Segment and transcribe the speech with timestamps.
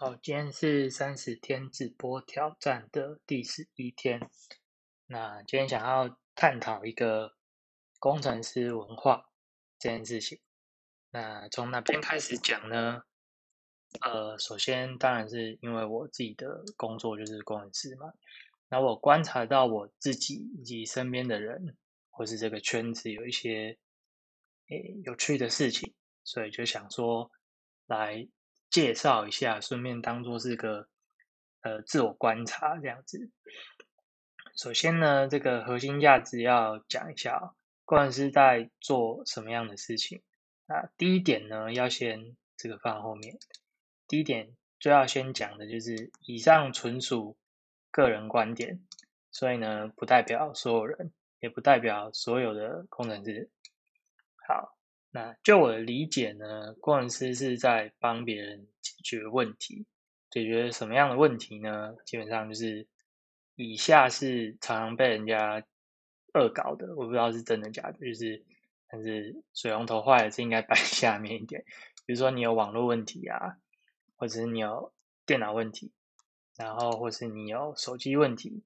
[0.00, 4.30] 好，今天是三十天直播挑战的第十一天。
[5.06, 7.34] 那今天想要探讨一个
[7.98, 9.28] 工程师文化
[9.76, 10.38] 这件事情。
[11.10, 13.02] 那从哪边开始讲呢？
[14.00, 18.12] 呃，首先当然是因为我自己的工作就是工程师嘛。
[18.68, 21.76] 那我观察到我自己以及身边的人，
[22.10, 23.76] 或是这个圈子有一些
[24.68, 25.92] 诶有趣的事情，
[26.22, 27.32] 所以就想说
[27.88, 28.28] 来。
[28.70, 30.88] 介绍一下，顺便当做是个
[31.62, 33.30] 呃自我观察这样子。
[34.56, 40.22] 首先呢，这个核心价值要讲一下，工程师在做什么样的事情。
[40.66, 43.38] 那第一点呢，要先这个放后面。
[44.06, 47.36] 第一点就要先讲的就是，以上纯属
[47.90, 48.82] 个人观点，
[49.30, 53.50] 所以呢，不代表所有人，也不代表所有的工程师。
[54.46, 54.77] 好。
[55.18, 59.84] 那就我的理解呢，工程师是在帮别人解决问题，
[60.30, 61.96] 解决什么样的问题呢？
[62.06, 62.86] 基本上就是
[63.56, 65.64] 以下是常常被人家
[66.34, 68.44] 恶搞的，我不知道是真的假的，就是
[68.86, 71.64] 但是水龙头坏了是应该摆 下面一点，
[72.06, 73.56] 比如说你有网络问题啊，
[74.14, 74.92] 或者是你有
[75.26, 75.90] 电脑问题，
[76.56, 78.62] 然后或是你有手机问题，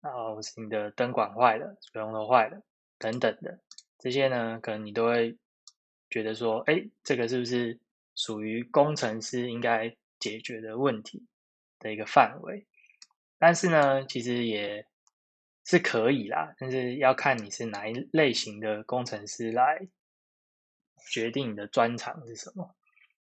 [0.00, 2.62] 然后是你的灯管坏了，水龙头坏了
[2.96, 3.58] 等等的
[3.98, 5.36] 这些呢，可能你都会。
[6.10, 7.78] 觉得说，哎，这个是不是
[8.14, 11.26] 属于工程师应该解决的问题
[11.78, 12.66] 的一个范围？
[13.38, 14.86] 但是呢，其实也
[15.64, 19.88] 是可以啦，但是要看你是哪一类型的工程师来
[21.10, 22.74] 决定你的专长是什么。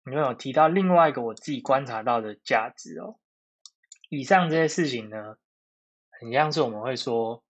[0.07, 3.19] 你有提到另外一个我自己观察到的价值哦。
[4.11, 5.39] 以上这些事情呢，
[6.11, 7.43] 很像是我们会说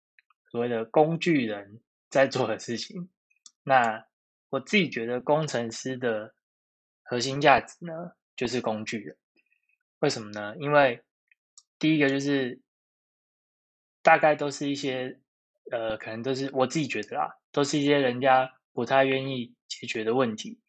[0.51, 3.11] 所谓的工具人在做的事情。
[3.65, 4.07] 那
[4.55, 6.33] 我自己觉得工程师的
[7.03, 9.17] 核心价值呢，就是工具人。
[9.99, 10.55] 为什么呢？
[10.59, 11.03] 因为
[11.77, 12.61] 第一个就是
[14.01, 15.19] 大概都是一些
[15.73, 20.61] 呃，可能都是我自己觉得啦，都是一些人家不太愿意解决的问题，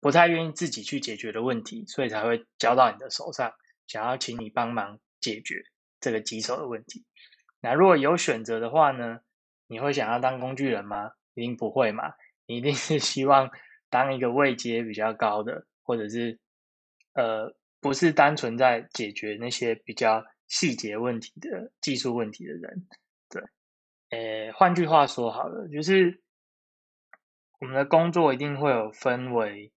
[0.00, 3.52] 不太愿意自己去解决的问题，所以才会交到你的手上，
[3.86, 5.62] 想要请你帮忙解决
[6.00, 7.04] 这个棘手的问题。
[7.60, 9.20] 那如果有选择的话呢，
[9.66, 11.10] 你会想要当工具人吗？
[11.34, 12.14] 一定不会嘛。
[12.46, 13.50] 你一定是希望
[13.90, 16.38] 当一个位阶比较高的，或者是
[17.14, 22.86] 呃，不是单纯在解决那些比较细节问题的技术问题的人，
[23.28, 23.42] 对。
[24.10, 26.20] 呃，换句话说好了，就是
[27.58, 29.72] 我们的工作一定会有分为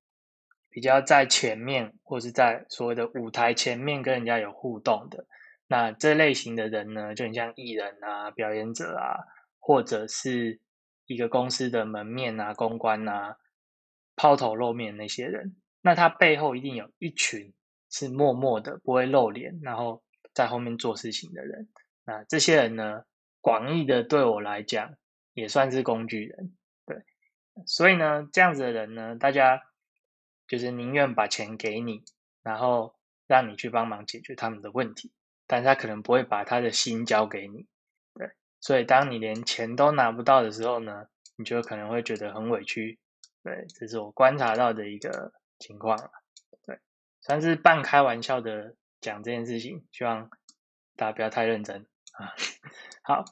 [0.69, 5.25] 比较在前面，或是在所谓的舞台前面跟人家有互动的，
[5.68, 9.18] 那这类型的人呢，就很像艺人啊、表演者啊，
[9.59, 10.59] 或者是。
[11.09, 13.38] 一个公司的门面啊、公关啊、
[14.16, 17.52] 抛头露面那些人，那他背后一定有一群
[17.90, 20.03] 是默默的、不会露脸，然后
[20.36, 21.68] 在后面做事情的人。
[22.06, 23.06] 那这些人呢，
[23.42, 24.94] 广义的对我来讲
[25.34, 26.56] 也算是工具人，
[26.86, 27.02] 对。
[27.66, 29.64] 所以呢，这样子的人呢，大家
[30.48, 32.03] 就是宁愿把钱给你，
[32.44, 32.94] 然后
[33.25, 35.12] 让你去帮忙解决他们的问题，
[35.48, 37.66] 但他可能不会把他的心交给你。
[38.62, 43.00] 所以，当你连钱都拿不到的时候呢，你就可能会觉得很委屈。
[43.42, 45.97] 对，这是我观察到的一个情况
[46.66, 46.78] 对，
[47.22, 50.30] 算是半开玩笑的讲这件事情，希望
[50.98, 52.36] 大家不要太认真啊。
[53.02, 53.24] 好，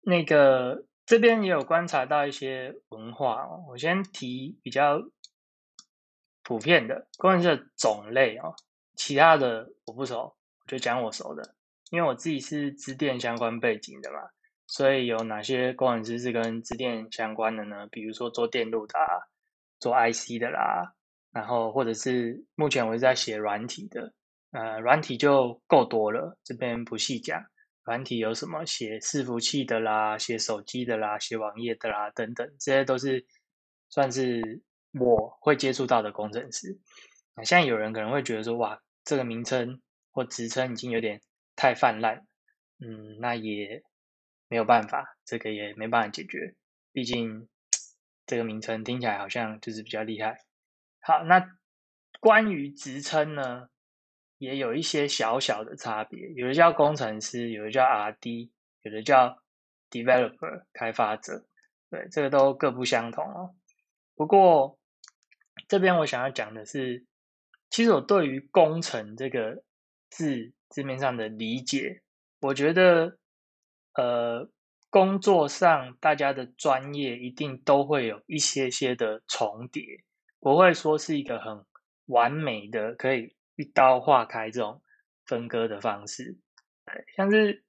[0.00, 3.64] 那个这边也有观察到一些文化哦。
[3.68, 5.02] 我先提比较
[6.44, 8.54] 普遍的，关于这种类哦，
[8.94, 11.56] 其他的我不熟，我就讲我熟的。
[11.92, 14.20] 因为我自己是资电相关背景的嘛，
[14.66, 17.86] 所以有哪些工程师是跟资电相关的呢？
[17.88, 18.94] 比如说做电路的，
[19.78, 20.94] 做 IC 的啦，
[21.32, 24.14] 然后或者是目前我是在写软体的，
[24.52, 27.44] 呃，软体就够多了，这边不细讲。
[27.84, 28.64] 软体有什么？
[28.64, 33.26] 写伺服器的啦，写手机的啦，写网页的啦，等等，这些都是
[33.90, 34.62] 算是
[34.98, 36.78] 我会接触到的工程师。
[37.36, 41.20] 那现在有人可能会觉得说，哇，这个名称或职称已经有点。
[41.54, 42.26] 太泛滥，
[42.78, 43.82] 嗯，那也
[44.48, 46.54] 没有办法，这个也没办法解决。
[46.92, 47.48] 毕竟
[48.26, 50.44] 这个名称听起来好像就是比较厉害。
[51.00, 51.56] 好，那
[52.20, 53.68] 关于职称呢，
[54.38, 56.28] 也有一些小小的差别。
[56.30, 58.50] 有的叫工程师，有的叫 R&D，
[58.82, 59.42] 有的叫
[59.90, 61.46] developer 开发者。
[61.90, 63.54] 对，这个都各不相同哦。
[64.14, 64.78] 不过
[65.68, 67.04] 这边我想要讲的是，
[67.68, 69.62] 其实我对于工程这个
[70.08, 70.52] 字。
[70.72, 72.02] 字面上的理解，
[72.40, 73.18] 我觉得，
[73.92, 74.50] 呃，
[74.88, 79.84] 工作上大家的专业一定都会有一些些的重叠，
[80.40, 81.64] 不会说是一个很
[82.06, 84.82] 完美的可以一刀划开这种
[85.26, 86.38] 分割的方式。
[87.14, 87.62] 像是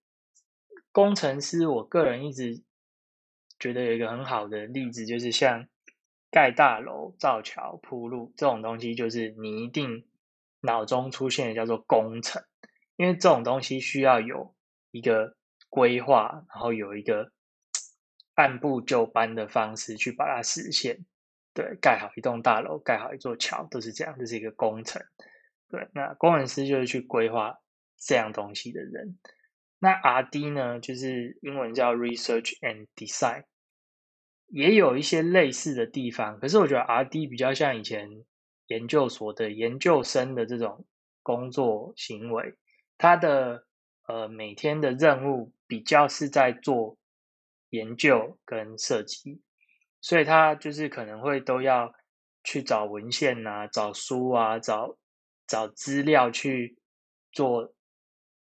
[0.92, 2.64] 工程师，我个人一直
[3.60, 5.68] 觉得有一个很好的例子，就是像
[6.32, 10.08] 盖大楼、造桥、铺路这种东西，就是你一定
[10.62, 12.42] 脑中出现的叫做工程，
[12.96, 14.56] 因为这种东西需要有
[14.92, 15.36] 一个
[15.70, 17.32] 规划，然后有一个
[18.36, 21.06] 按部就班的方式去把它实现。
[21.54, 25.02] 对，盖好一栋大楼，盖好一座桥，都是这样，这是一个工程。
[25.70, 27.60] 对，那工程师就是去规划
[27.98, 29.20] 这样东西的人。
[29.80, 33.44] 那 R&D 呢，就是英文叫 Research and Design，
[34.48, 36.40] 也有一些类似的地方。
[36.40, 38.10] 可是我觉得 R&D 比较像以前
[38.68, 40.86] 研究所的研究生的这种
[41.22, 42.56] 工作行为，
[43.04, 43.66] 他的
[44.08, 46.96] 呃每天的任务比较是在做
[47.70, 49.42] 研究跟设计。
[50.00, 51.94] 所以他就是可能会都要
[52.46, 54.98] 去找文献呐，找书啊，找
[55.48, 56.78] 找资料去
[57.34, 57.74] 做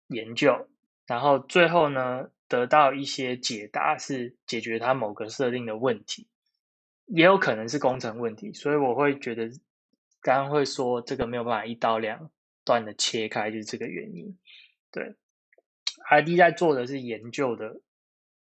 [0.10, 0.69] 研究，
[1.07, 6.28] 然后最后呢得到一些解答，是解决他某个设定的问题，
[7.07, 8.54] 也有可能是工程问题。
[8.54, 9.50] 所以我会觉得，
[10.22, 12.30] 刚刚会说这个没有办法一刀两
[12.71, 14.38] 断的切开，就是这个原因。
[14.91, 15.18] 对
[16.09, 17.81] ，ID 在做的是研究的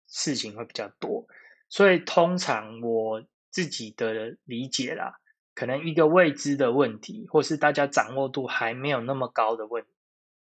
[0.09, 1.29] 事情会比较多。
[1.69, 5.21] 所以通常我自己的理解啦，
[5.55, 9.87] 可能一个未知的问题，或是大家掌握度还没有那么高的问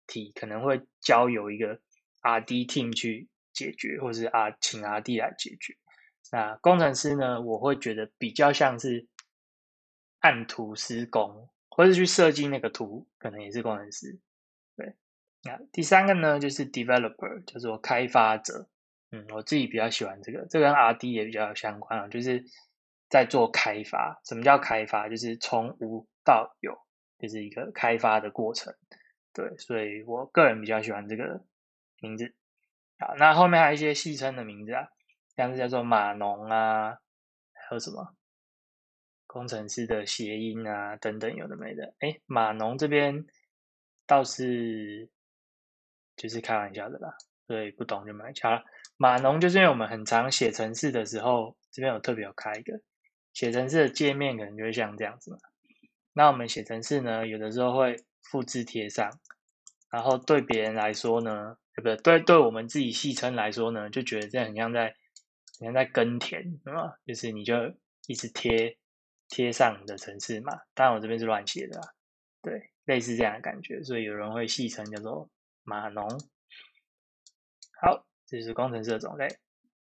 [0.07, 1.79] 题，可能会交由一个
[2.23, 5.77] R D team 去解决，或是啊请 R D 来解决。
[6.33, 9.07] 那工程师呢，我会觉得比较像是
[10.21, 14.19] 按图施工，或是去设计那个图，可能也是工程师。
[14.77, 14.95] 对，
[15.43, 18.67] 那第三个呢，就是 developer，叫做开发者。
[19.11, 22.43] 嗯，我自己比较喜欢这个，这跟 R D 也比较相关啊，就是
[23.11, 24.19] 在做开发。
[24.25, 25.11] 什么叫开发？
[25.11, 26.79] 就是从无到有，
[27.19, 28.75] 就是一个开发的过程。
[29.35, 31.45] 对，所以我个人比较喜欢这个
[32.01, 32.35] 名字。
[32.99, 34.89] 好，那后面还有一些戏称的名字啊，
[35.37, 36.97] 像是叫做码农啊，
[37.53, 38.16] 还有什么
[39.27, 41.95] 工程师的谐音啊，等等，有的没的。
[41.99, 43.27] 哎，码农这边
[44.07, 45.09] 倒是
[46.17, 47.15] 就是开玩笑的啦，
[47.47, 48.63] 所以不懂就买巧了。
[48.97, 52.81] 码农就是因为我们很常写程式的时候，这边有特别有开一个
[53.35, 55.39] 写程式的界面，可能就会像这样子嘛。
[56.15, 59.11] 那我们写程式呢，有的时候会复制贴上，
[59.91, 61.97] 然后对别人来说呢，对不对？
[61.99, 64.95] 对，对我们自己戏称来说呢，就觉得这样很像在，
[65.59, 66.97] 很像在耕田，是吧？
[67.07, 67.55] 就是你就
[68.07, 68.79] 一直贴
[69.29, 70.53] 贴上的程式嘛。
[70.75, 71.81] 当然我这边是乱写的，
[72.43, 75.29] 对，类似这样的感觉，所以有人会戏称叫做
[75.63, 76.09] 码农。
[77.81, 78.05] 好。
[78.29, 79.29] 这是工程师的种类。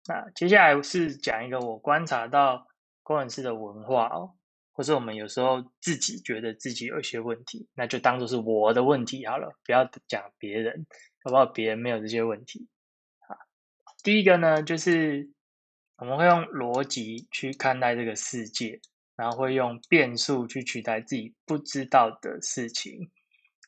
[0.06, 2.68] 那接下来是讲一个我观察到
[3.02, 4.32] 工程师的文化哦，
[4.70, 10.86] 或是我们有时候自己觉得自己有一些问题，那就当做是我的问题好了，不要讲别人，
[11.24, 11.46] 好不好？
[11.46, 12.68] 别人没有这些问题。
[13.26, 13.34] 啊，
[14.04, 15.28] 第一个呢，就是
[15.96, 18.80] 我们会用逻辑去看待这个世界，
[19.18, 23.10] 然后会用变数去取代自己不知道的事情。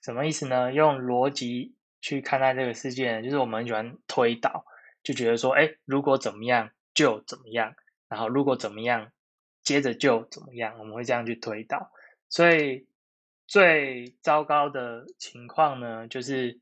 [0.02, 0.72] 什么意思呢？
[0.72, 1.74] 用逻辑。
[2.02, 4.64] 去看待这个世界，就是我们喜欢推导，
[5.02, 7.74] 就觉得说，哎，如果怎么样就怎么样，
[8.08, 9.12] 然后如果怎么样，
[9.62, 11.92] 接着就怎么样，我们会这样去推导。
[12.30, 12.86] 所以
[13.46, 16.58] 最糟糕的情况呢，就是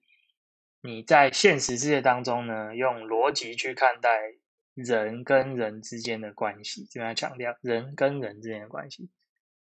[0.80, 4.10] 你在现实世界当中呢，用逻辑去看待
[4.82, 9.08] 人跟人之间的关系，这边要强调人跟人之间的关系。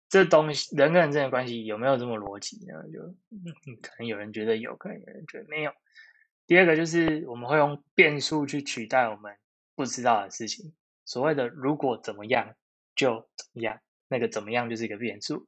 [0.10, 2.74] 这东西人跟人之间的关系有没有这么逻辑呢？
[2.92, 3.00] 就
[3.82, 5.72] 可能有人觉得有，可能有人觉得没有。
[6.46, 9.36] 第二个就是我们会用变数去取代我们
[9.76, 10.74] 不知道的事情。
[11.06, 12.56] 所谓的如果怎么样
[12.96, 15.48] 就怎么样，那个怎么样就是一个变数。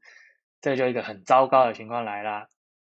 [0.61, 2.49] 这就一个很糟糕的情况来啦。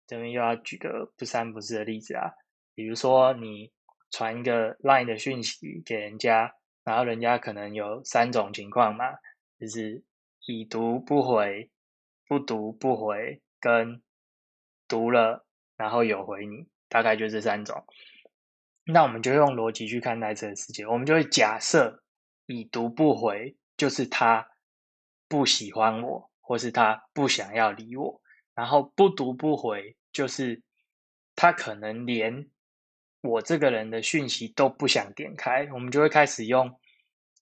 [0.06, 2.32] 这边又要举个不三不四的例子啊，
[2.74, 3.70] 比如说你
[4.10, 9.04] 传一个 Line 的讯息给人家，然后人家可能有三种情况嘛，
[9.58, 10.04] 就是。
[10.46, 11.70] 已读不回，
[12.26, 14.00] 不读不回，跟
[14.86, 15.46] 读了
[15.76, 17.84] 然后有回你，大概就这三种。
[18.84, 22.02] 那我们就用逻辑去看待这个世界，我们就会假设
[22.46, 24.48] 已读不回就是他
[25.28, 28.22] 不喜欢我，或是他不想要理我，
[28.54, 30.62] 然后不读不回就是
[31.36, 32.48] 他可能连
[33.20, 36.78] 我这个人的讯息都不想点开，我们就会开始用。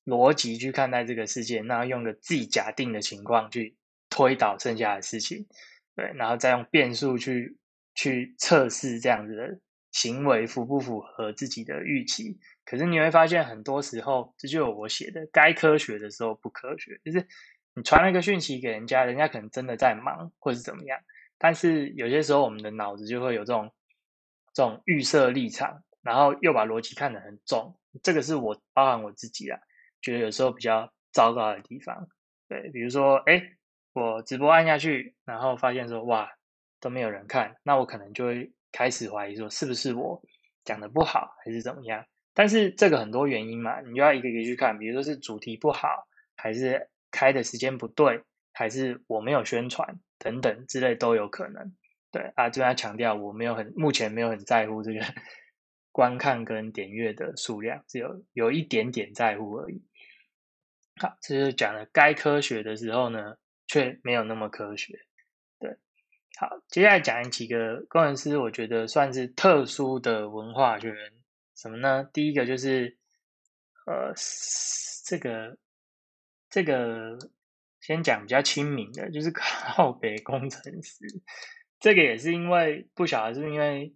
[0.07, 3.75] 逻辑去看待这个世界，那用个自己假定的情况去
[4.09, 5.45] 推导剩下的事情，
[5.97, 7.59] 对，然后再用变数去
[7.93, 9.59] 去测试这样子的
[9.91, 12.39] 行为符不符合自己的预期。
[12.65, 17.27] 可是你会发现，很多时候这就有我写的，该科学的时候不科学，就是
[17.75, 20.97] 你传了一个讯息给人家，人家可能真的在忙或是怎么样，
[21.37, 23.69] 但是有些时候我们的脑子就会有这种
[24.57, 27.79] 这种预设立场，然后又把逻辑看得很重。
[28.03, 29.61] 这个是我包含我自己啊，
[30.01, 32.09] 觉得有时候比较糟糕的地方。
[32.49, 33.53] 对，比如说，哎，
[33.93, 36.31] 我直播按下去，然后发现说，哇，
[36.81, 40.23] 都没有人看，那我可能就会开始怀疑说，是不是我
[40.65, 42.07] 讲的不好，还是怎么样？
[42.33, 48.23] 但是这个很多原因嘛，你就要一个一个去看，比如说是主题不好，还是开的时间不对，
[48.55, 51.75] 还是我没有宣传等等之类都有可能。
[52.17, 55.01] 对啊，就要强调，我没有很目前没有很在乎这个
[55.93, 59.85] 观看跟点阅的数量，只有有一点点在乎而已。
[60.99, 64.99] 好，这是讲了该科学的时候呢，却没有那么科学。
[65.59, 65.77] 对，
[66.39, 70.95] 好，接下来讲几个工程师，我觉得算是特殊的文化学。
[71.55, 72.09] 什么呢？
[72.15, 72.97] 第一个就是，
[73.85, 74.15] 呃，
[75.05, 75.59] 这个
[76.49, 77.19] 这个
[77.83, 81.05] 先讲比较亲民的，就是 靠北工程师。
[81.87, 83.95] 这个也是因为不晓得是因为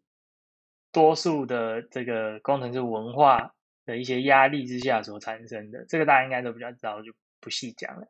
[0.92, 3.52] 多数的这个工程师文化
[3.84, 5.84] 的一些压力之下所产生的。
[5.88, 8.06] 这个大家应该都比较知道，就不细讲了。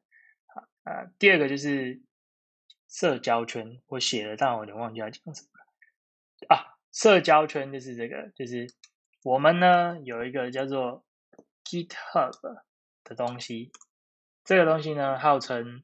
[0.54, 1.98] 好，呃，第二个就是
[2.90, 6.76] 社交圈，我写了，但我有点忘记要讲什么了啊。
[6.92, 8.66] 社交圈就是这个，就是。
[9.22, 11.06] 我们呢有一个叫做
[11.64, 12.38] GitHub
[13.02, 13.72] 的东西，
[14.44, 15.82] 这个东西呢号称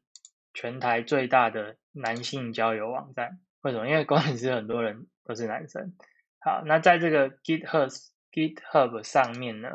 [0.53, 3.41] 全台最大的男性交友网站。
[3.67, 3.89] 为什么？
[3.89, 5.93] 因为工程师很多人都是男生。
[6.39, 7.91] 好，那在这个 GitHub
[8.31, 9.69] GitHub 上面呢，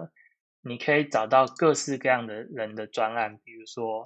[0.62, 4.05] 你可以找到各式各样的人的专案，比如说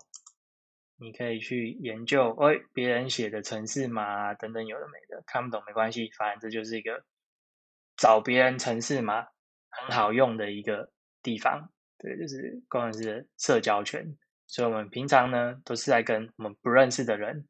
[0.97, 7.03] 你可以去研究，哎，别人写的程式码等等，有的没的，看不懂没关系，反正这就是一个
[7.95, 9.27] 找别人程式码。
[9.77, 10.89] 很好用的一个
[11.21, 14.17] 地方，对，就是工程师的社交圈。
[14.47, 17.45] 所以，我们平常呢，都是在跟我们不认识的人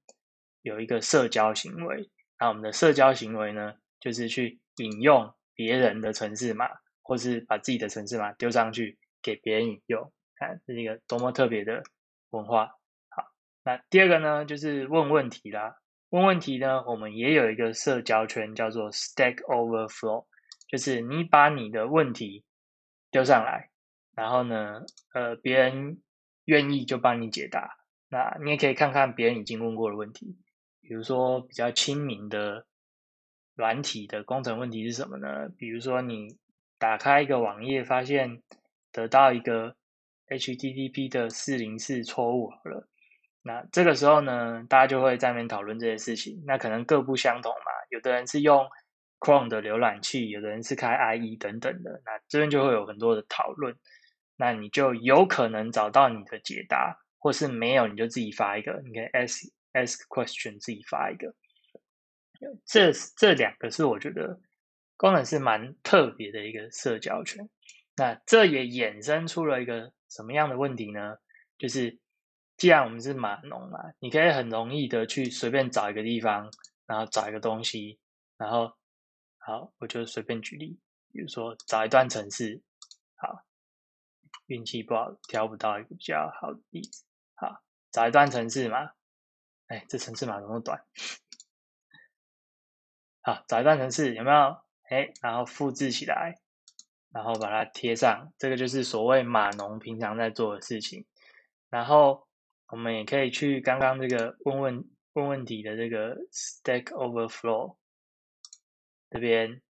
[0.64, 2.10] 有一个社交行为。
[2.40, 6.70] 那我们的社交行为呢，就是去引用别人的城市码，
[7.02, 10.12] 或是把自己的城市码丢上去给别人引用。
[10.36, 11.84] 看，这是一个多么特别的
[12.32, 12.68] 文化。
[13.10, 13.24] 好，
[13.64, 15.78] 那第二个呢，就是问问题啦。
[16.10, 20.26] 问问题呢，我们也有一个社交圈，叫做 Stack Overflow。
[20.68, 22.44] 就是你把你的问题
[23.12, 23.70] 丢上来，
[24.16, 24.82] 然后呢，
[25.14, 26.02] 呃，别人
[26.46, 27.78] 愿意就帮你解答。
[28.10, 30.38] 那你也可以看看别人已经问过的问题，
[30.88, 32.66] 比如说比较亲民的
[33.56, 35.50] 软体的工程问题是什么呢？
[35.58, 36.38] 比如说你
[36.78, 38.42] 打开一个网页，发现
[38.92, 39.76] 得到一个
[40.30, 42.88] HTTP 的四零四错误好了，
[43.42, 46.44] 那这个时候呢，大家就会在那边讨论这些事情。
[46.46, 48.68] 那可能各不相同嘛，有的人是用。
[49.18, 53.76] Chrome 的浏览器，有的人是开 IE 等等的，那这边就会有很多的讨论，
[54.36, 61.36] 那你就有可能找到你的解答，或是没有你就自己发一个，你可以 ask ask question 自己发一个。
[62.66, 64.40] 这这两个是我觉得
[64.98, 67.50] 功能是蛮特别的一个社交圈。
[67.96, 71.18] 那这也衍生出了一个什么样的问题呢？
[71.58, 72.00] 就是
[72.58, 76.50] 既然我们是码农嘛，你可以很容易的去随便找一个地方，
[76.86, 78.00] 然后找一个东西，
[78.38, 78.76] 然后。
[79.48, 80.80] 好，我就随便举例，
[81.12, 82.64] 比如说找一段城市，
[83.14, 83.46] 好，
[84.48, 87.04] 运气不好挑不到一个比较好的例子，
[87.36, 88.90] 好，找一段城市嘛，
[89.68, 90.84] 哎，这程式码那么短，
[93.22, 94.58] 好，找一段程式有没有？
[94.90, 96.36] 哎，然后复制起来，
[97.12, 101.06] 然后把它贴上，这个就是所谓码农平常在做的事情。
[101.70, 102.28] 然后
[102.68, 107.78] 我们也可以去刚刚这个问问问问题的这个 Stack Overflow。
[109.12, 109.62] 这边，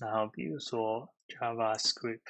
[0.00, 2.20] 然后比如说 JavaScript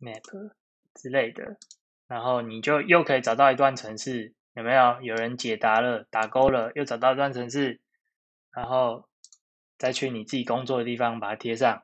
[0.00, 0.52] Map
[0.94, 1.58] 之类的，
[2.06, 5.00] 然后你就又可以找到一段程式，有没有？
[5.02, 7.80] 有人解答了，打勾了，又找到一段程式，
[8.52, 9.08] 然后
[9.78, 11.82] 再去你自己工作的地方把它贴上。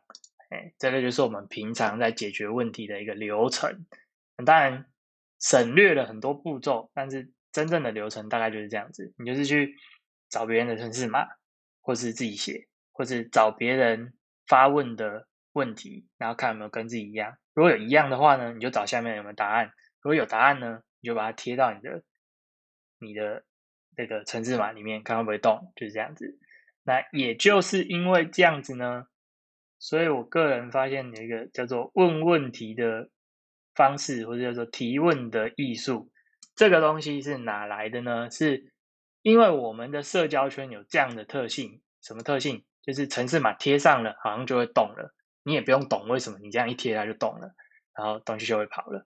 [0.51, 3.87] 哎，这个就是我们平常在解决问题的一个流程。
[4.45, 4.87] 当然
[5.41, 9.15] 省略了很多步骤，但是真正的流程大概就是这样子。
[9.19, 9.75] 你就是去
[10.29, 11.27] 找别人的程式码，
[11.81, 12.69] 或是自己写。
[12.99, 14.15] 或是找别人
[14.47, 17.37] 发问的问题，然后看有没有跟自己一样。
[17.53, 19.67] 如果有一样的话呢，你就找下面有没有答案。
[20.01, 22.03] 如果有答案呢，你就把它贴到你的
[22.99, 23.45] 你的
[23.97, 26.39] 那个程式码里面，看会不会动，就是这样子。
[26.83, 29.07] 那也就是因为这样子呢，
[29.79, 33.11] 所以我个人发现有一个叫做问问题的
[33.75, 36.11] 方式，或者叫做提问的艺术。
[36.55, 38.31] 这个东西是哪来的呢？
[38.31, 38.73] 是
[39.23, 42.65] 因为我们的社交圈有这样的特性，什么特性？
[42.83, 45.13] 就是城市码贴上了，好像就会动了。
[45.43, 47.53] 你也不用懂为什么，你这样一贴它就动了，
[47.97, 49.05] 然后东西就会跑了。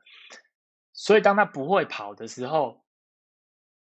[0.92, 2.84] 所以当它不会跑的时候，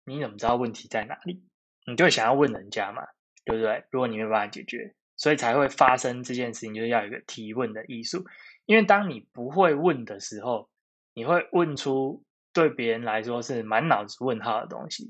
[0.04, 1.42] 你怎么知道问题在哪里？
[1.86, 3.02] 你就想要问人家嘛。
[3.44, 3.82] 对不对？
[3.90, 8.24] 如果你没办法解决，所以才会发生这件事情，就是要有一个提问的艺术。
[8.66, 10.70] 因为当你不会问的时候，
[11.12, 15.08] 你会问出对别人来说是满脑子问号的东西。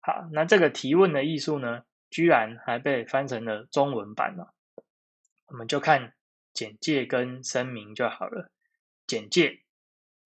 [0.00, 4.54] 好，那这个提问的艺术呢，居然还被翻成了中文版了。
[5.46, 6.12] 我们就看
[6.52, 8.52] 简介跟声明就好了。
[9.06, 9.62] 简介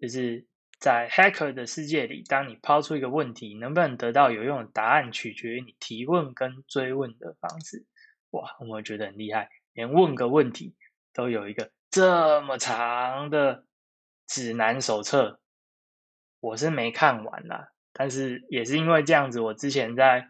[0.01, 0.45] 就是
[0.85, 7.87] 在 Hacker 的世界里，当你抛出一个问题，能不能得到有用的答案，取决于你提问跟追问的方式。
[8.33, 10.77] 哇，我觉得很厉害，连问个问题
[11.15, 13.65] 都有一个这么长的
[14.27, 15.41] 指南手册。
[16.41, 20.29] 我是没看完啦，但是也是因为这样子，我之前在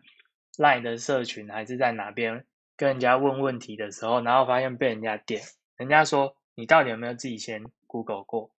[0.56, 2.46] Line 的社群还是在哪边
[2.76, 5.42] 跟人家问问题的时候，然后发现被人家点，
[5.76, 8.53] 人家说你到底有没有自己先 Google 过？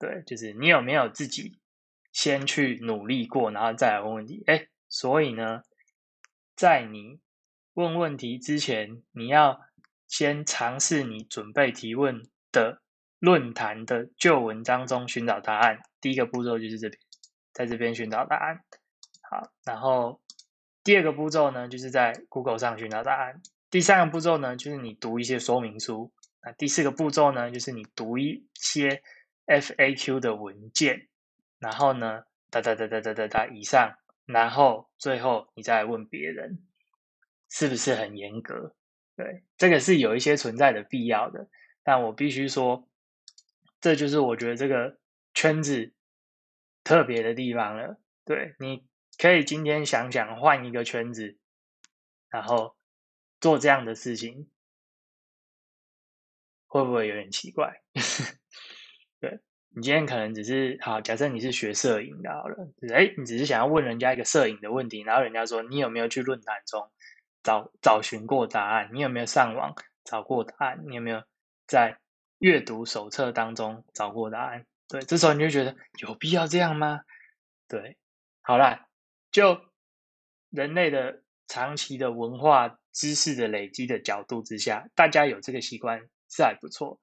[0.00, 1.60] 对，就是你有没有自己
[2.10, 4.42] 先去努力过，然后再来问问题？
[4.46, 5.62] 哎，所以呢，
[6.56, 7.20] 在你
[7.74, 9.60] 问问题之前，你要
[10.08, 12.82] 先尝试你准备提问的。
[13.22, 16.98] 论坛的旧文章中寻找答案，第一个步骤就是这边，
[17.52, 18.64] 在这边寻找答案。
[19.20, 20.22] 好，然后
[20.82, 23.42] 第二个步骤呢，就是在 Google 上寻找答案。
[23.70, 26.10] 第三个步骤呢，就是你读一些说明书。
[26.42, 29.02] 那第四个步骤呢，就是你读一些
[29.50, 31.08] FAQ 的文件。
[31.58, 36.66] 然后呢，哒哒哒哒哒哒哒以上，然后最后你再问别人，
[37.50, 38.74] 是不是很严格？
[39.16, 41.48] 对，这个是有一些存在的必要的。
[41.82, 42.86] 但我必须说。
[43.82, 44.98] 这就是我觉得这个
[45.32, 45.94] 圈子
[46.84, 47.98] 特别的地方了。
[48.26, 51.38] 对，你可以今天想想换一个圈子，
[52.28, 52.76] 然后
[53.40, 54.50] 做这样的事情，
[56.66, 57.80] 会不会有点奇怪？
[59.20, 59.38] 对
[59.74, 66.90] 你今天可能只是好，假设你是学摄影的，好了，就是哎，你只是想要问人家一个摄影的问题，然后人家说你有没有去论坛中
[67.42, 68.90] 找找寻过答案？
[68.92, 69.74] 你有没有上网
[70.04, 70.82] 找过答案？
[70.88, 71.22] 你有没有
[71.66, 71.98] 在？
[72.40, 77.02] 阅读手册当中找过答案，对，这时候你就觉得有必要这样吗？
[77.68, 77.98] 对，
[78.40, 78.88] 好啦，
[79.30, 79.60] 就
[80.48, 86.98] 人类的长期的文化知识的累积的角度之下，大家有这个习惯是还不错。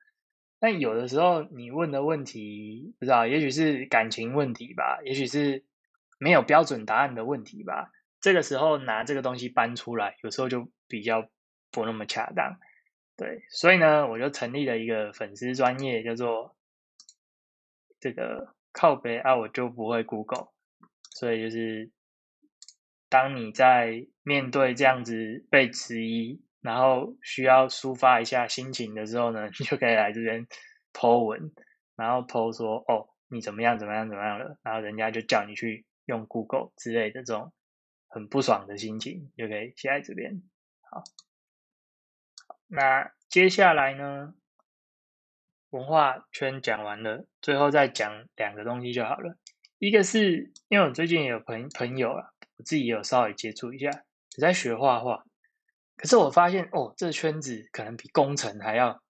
[0.60, 5.64] 但有的时候你问的问题，不知道，也许是感情问题吧，也许是
[6.20, 7.92] 没有标准答案的问题吧。
[8.20, 11.30] 这个时候拿这个东西搬出来，有时候就比较
[11.72, 12.58] 不那么恰当。
[13.16, 16.56] 对，所以呢，我就成立了一个粉丝专业，叫做
[18.00, 20.50] 这个靠北啊，我就不会 Google。
[21.12, 21.92] 所以就是，
[23.10, 30.46] 当你在面对这样子被质疑，然后需要抒发一下心情的时候呢， 你就可以来这边
[30.92, 31.54] Po 文，
[31.96, 37.54] 然后 Po 说哦，你怎么样怎么样怎么样了，然后人家就叫你去用 Google 之类的这种
[38.10, 40.44] 很不爽的心情，就可以写在这边。
[40.82, 41.04] 好。
[42.68, 44.34] 那接下来呢？
[45.70, 49.38] 文化圈讲完了，最后再讲两个东西就好了。
[49.78, 53.90] 一个是因为我最近有朋朋友啊，我自己有稍微接触一下，
[54.36, 55.24] 也在学画画。
[55.98, 59.02] 可是我发现哦，这圈子可能比工程还要，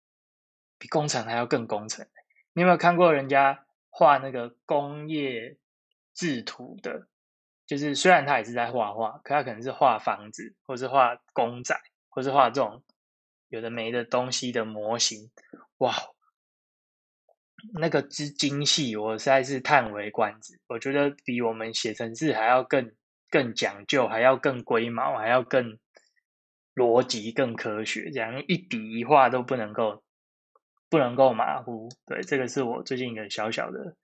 [0.80, 2.08] 比工程还要更工程。
[2.54, 5.58] 你有没有看过人家画那个工业
[6.16, 7.08] 制图的？
[7.68, 12.84] 就是虽然他也是在画画，可他可能是画房子，或是画公仔，或是画这种。
[13.50, 15.32] 有的没的东西的模型，
[15.78, 15.96] 哇，
[17.80, 20.60] 那个之精细，我实在是叹为观止。
[20.68, 22.94] 我觉得比我们写程式还要更
[23.30, 25.80] 更讲究，还要更龟毛，还要更
[26.78, 30.04] 逻辑、更科学，这样一笔一画都不能够
[30.90, 31.90] 不能够马虎。
[32.06, 33.98] 对，这个是我最近一个小小的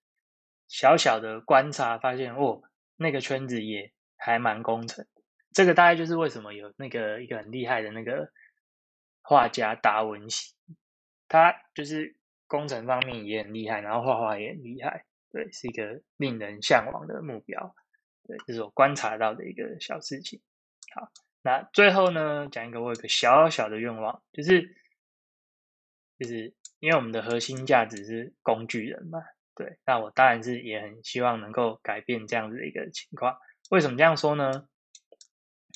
[0.67, 2.63] 小小的观察，发现哦，
[2.97, 5.05] 那个圈子也还蛮工程。
[5.51, 8.31] 这个大概就是为什么有那个一个很厉害的那个。
[9.25, 10.53] 画家达文西，
[11.29, 17.73] 他就是工程方面也很厉害，然后画画也很厉害，对，是一个令人向往的目标。
[18.27, 20.41] 对，这是我观察到的一个小事情。
[20.93, 21.09] 好，
[21.45, 24.75] 那最后呢，讲一个我有个小小的愿望，就是
[26.17, 29.19] 就是因为我们的核心价值是工具人嘛，
[29.53, 33.37] 对，那我当然是也很希望能够改变这样子的一个情况。
[33.69, 34.67] 为什么这样说呢？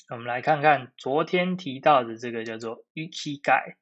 [0.08, 3.74] 我们来看看昨天提到的这个叫做 “ikigai”，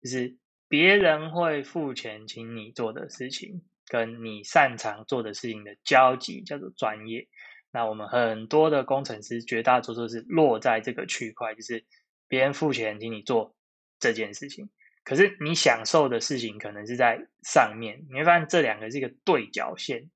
[0.00, 0.36] 就是
[0.68, 7.26] 别人会付钱请你做的事情，跟你擅长做的事情的交集，叫做专业。
[7.74, 11.84] 那我们很多的工程师绝大多数是落在这个区块，就是
[12.28, 13.56] 别人付钱请你做
[13.98, 14.70] 这件事情，
[15.02, 18.06] 可是你享受的事情可能是在上面。
[18.08, 20.10] 你会发现这两个是一个对角线，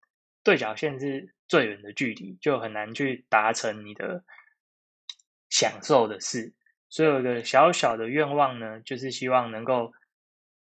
[0.45, 4.25] 对角线是最远的距离，就很难去达成你的。
[5.51, 6.53] 享受的事，
[6.91, 9.95] 所以有一个小小的愿望呢，就是希望能够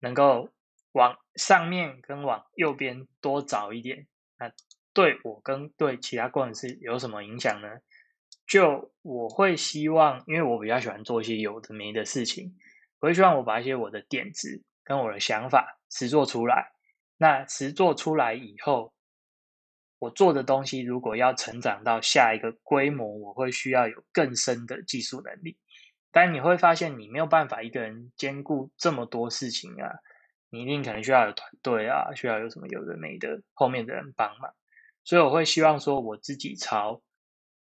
[0.01, 0.51] 能够
[0.93, 4.07] 往上面跟往右边多找一点。
[4.39, 4.53] 那
[4.97, 7.69] 对我跟对其他工程师有什么影响呢？
[8.47, 12.57] 就我会希望，因为我比较喜欢做一些有的没的事情，
[13.01, 16.73] 我会希望我把一些我的点子跟我的想法实做出来。
[17.19, 18.95] 那实做出来以后，
[19.99, 25.59] 我做的东西如果要成长到下一个规模，我会需要有更深的技术能力。
[26.11, 29.91] 但你会发现，你没有办法一个人兼顾这么多事情啊，
[30.49, 34.55] 你一定可能需要有团队啊，需要有什么有的没的后面的人帮忙。
[35.07, 37.01] 所以我会希望说，我自己朝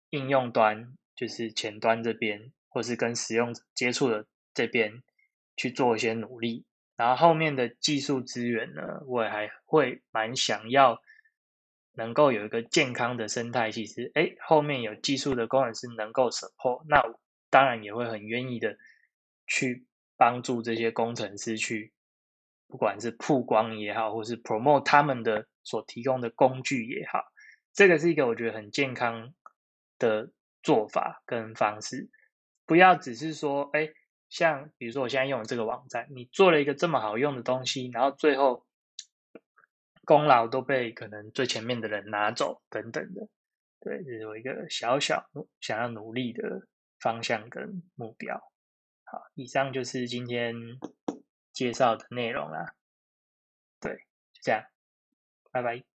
[0.09, 5.01] 应用端，就是前端这边，或是跟使用者接触的这边
[5.55, 6.65] 去做一些努力。
[6.97, 11.01] 然后后面的技术资源呢，我也还会蛮想要
[11.93, 13.71] 能够有一个健康的生态。
[13.71, 17.01] 其实，哎，后面有技术的工程师能够 support，那
[17.49, 18.77] 当然也会很愿意的
[19.47, 19.85] 去
[20.17, 21.93] 帮助这些工程师去，
[22.71, 27.25] 不管是曝光也好，或是 promote 他们的所提供的工具也好，
[27.73, 29.33] 这个是一个我觉得很健康
[29.99, 30.31] 的
[30.63, 32.09] 做法跟方式。
[32.65, 33.89] 不要只是说，哎。
[34.31, 38.65] 像比如说我现在用的这个网站，你做了一个这么好用的东西，然后最后
[40.05, 43.27] 功劳都被可能最前面的人拿走等等的，
[43.81, 45.25] 对，这是我一个小小
[45.59, 46.65] 想要努力的
[47.01, 48.37] 方向跟目标。
[49.03, 50.55] 好，以上就是今天
[51.51, 52.73] 介绍的内容啦。
[53.79, 54.65] 对，就这样，
[55.51, 55.90] 拜拜。